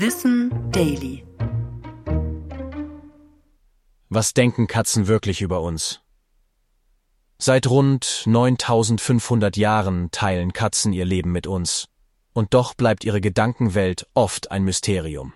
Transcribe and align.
Wissen 0.00 0.70
Daily. 0.70 1.26
Was 4.08 4.32
denken 4.32 4.68
Katzen 4.68 5.08
wirklich 5.08 5.40
über 5.40 5.60
uns? 5.60 6.02
Seit 7.38 7.66
rund 7.66 8.22
9500 8.24 9.56
Jahren 9.56 10.12
teilen 10.12 10.52
Katzen 10.52 10.92
ihr 10.92 11.04
Leben 11.04 11.32
mit 11.32 11.48
uns. 11.48 11.88
Und 12.32 12.54
doch 12.54 12.74
bleibt 12.74 13.02
ihre 13.02 13.20
Gedankenwelt 13.20 14.06
oft 14.14 14.52
ein 14.52 14.62
Mysterium. 14.62 15.32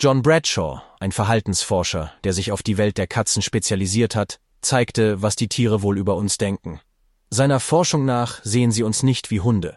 John 0.00 0.22
Bradshaw, 0.22 0.80
ein 0.98 1.12
Verhaltensforscher, 1.12 2.10
der 2.24 2.32
sich 2.32 2.52
auf 2.52 2.62
die 2.62 2.78
Welt 2.78 2.96
der 2.96 3.06
Katzen 3.06 3.42
spezialisiert 3.42 4.16
hat, 4.16 4.40
zeigte, 4.62 5.20
was 5.20 5.36
die 5.36 5.48
Tiere 5.48 5.82
wohl 5.82 5.98
über 5.98 6.16
uns 6.16 6.38
denken. 6.38 6.80
Seiner 7.28 7.60
Forschung 7.60 8.06
nach 8.06 8.42
sehen 8.42 8.72
sie 8.72 8.82
uns 8.82 9.02
nicht 9.02 9.30
wie 9.30 9.40
Hunde. 9.40 9.76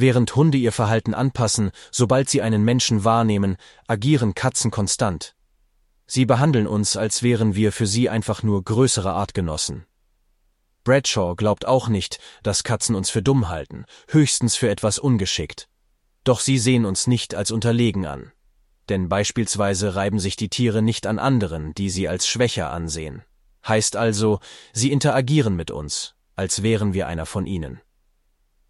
Während 0.00 0.36
Hunde 0.36 0.58
ihr 0.58 0.70
Verhalten 0.70 1.12
anpassen, 1.12 1.72
sobald 1.90 2.30
sie 2.30 2.40
einen 2.40 2.62
Menschen 2.62 3.02
wahrnehmen, 3.02 3.56
agieren 3.88 4.32
Katzen 4.32 4.70
konstant. 4.70 5.34
Sie 6.06 6.24
behandeln 6.24 6.68
uns, 6.68 6.96
als 6.96 7.24
wären 7.24 7.56
wir 7.56 7.72
für 7.72 7.88
sie 7.88 8.08
einfach 8.08 8.44
nur 8.44 8.62
größere 8.62 9.12
Artgenossen. 9.12 9.86
Bradshaw 10.84 11.34
glaubt 11.34 11.66
auch 11.66 11.88
nicht, 11.88 12.20
dass 12.44 12.62
Katzen 12.62 12.94
uns 12.94 13.10
für 13.10 13.22
dumm 13.24 13.48
halten, 13.48 13.86
höchstens 14.06 14.54
für 14.54 14.70
etwas 14.70 15.00
ungeschickt. 15.00 15.68
Doch 16.22 16.38
sie 16.38 16.58
sehen 16.58 16.84
uns 16.84 17.08
nicht 17.08 17.34
als 17.34 17.50
unterlegen 17.50 18.06
an. 18.06 18.30
Denn 18.88 19.08
beispielsweise 19.08 19.96
reiben 19.96 20.20
sich 20.20 20.36
die 20.36 20.48
Tiere 20.48 20.80
nicht 20.80 21.08
an 21.08 21.18
anderen, 21.18 21.74
die 21.74 21.90
sie 21.90 22.06
als 22.06 22.28
schwächer 22.28 22.70
ansehen. 22.70 23.24
Heißt 23.66 23.96
also, 23.96 24.38
sie 24.72 24.92
interagieren 24.92 25.56
mit 25.56 25.72
uns, 25.72 26.14
als 26.36 26.62
wären 26.62 26.94
wir 26.94 27.08
einer 27.08 27.26
von 27.26 27.46
ihnen. 27.46 27.80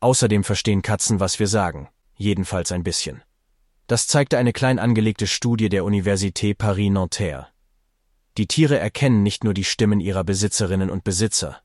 Außerdem 0.01 0.45
verstehen 0.45 0.83
Katzen, 0.83 1.21
was 1.21 1.39
wir 1.39 1.49
sagen, 1.49 1.89
jedenfalls 2.15 2.73
ein 2.73 2.85
bisschen. 2.85 3.23
Das 3.87 4.07
zeigte 4.07 4.39
eine 4.39 4.53
klein 4.53 4.79
angelegte 4.79 5.27
Studie 5.27 5.69
der 5.69 5.85
Université 5.85 6.55
Paris-Nanterre. 6.55 7.49
Die 8.37 8.47
Tiere 8.47 8.79
erkennen 8.79 9.23
nicht 9.23 9.43
nur 9.43 9.55
die 9.55 9.65
Stimmen 9.65 10.01
ihrer 10.01 10.23
Besitzerinnen 10.23 10.91
und 10.91 11.03
Besitzer, 11.03 11.61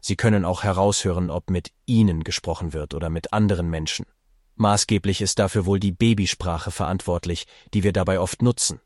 sie 0.00 0.16
können 0.16 0.44
auch 0.44 0.62
heraushören, 0.62 1.30
ob 1.30 1.50
mit 1.50 1.72
ihnen 1.84 2.22
gesprochen 2.22 2.72
wird 2.72 2.94
oder 2.94 3.10
mit 3.10 3.32
anderen 3.32 3.68
Menschen. 3.68 4.06
Maßgeblich 4.54 5.20
ist 5.20 5.38
dafür 5.38 5.66
wohl 5.66 5.80
die 5.80 5.92
Babysprache 5.92 6.70
verantwortlich, 6.70 7.46
die 7.74 7.82
wir 7.82 7.92
dabei 7.92 8.20
oft 8.20 8.40
nutzen. 8.40 8.80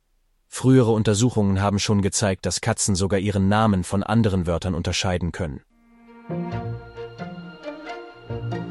Frühere 0.48 0.90
Untersuchungen 0.90 1.60
haben 1.60 1.78
schon 1.78 2.02
gezeigt, 2.02 2.46
dass 2.46 2.60
Katzen 2.60 2.96
sogar 2.96 3.20
ihren 3.20 3.48
Namen 3.48 3.84
von 3.84 4.02
anderen 4.02 4.46
Wörtern 4.48 4.74
unterscheiden 4.74 5.30
können. 5.30 5.60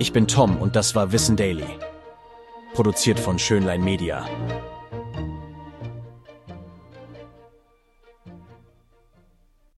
Ich 0.02 0.14
bin 0.14 0.28
Tom 0.28 0.56
und 0.56 0.78
das 0.78 0.96
war 0.96 1.12
Wissen 1.12 1.36
Daily. 1.36 1.68
Produziert 2.74 3.20
von 3.20 3.38
Schönlein 3.38 3.84
Media. 3.84 4.26